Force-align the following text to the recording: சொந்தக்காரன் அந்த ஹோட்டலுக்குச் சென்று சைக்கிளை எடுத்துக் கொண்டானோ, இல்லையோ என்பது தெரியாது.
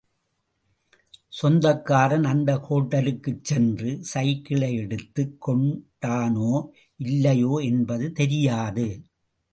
சொந்தக்காரன் 1.31 2.23
அந்த 2.23 2.51
ஹோட்டலுக்குச் 2.67 3.43
சென்று 3.43 3.91
சைக்கிளை 4.13 4.71
எடுத்துக் 4.75 5.37
கொண்டானோ, 5.47 6.51
இல்லையோ 6.99 7.53
என்பது 7.63 8.11
தெரியாது. 8.11 8.87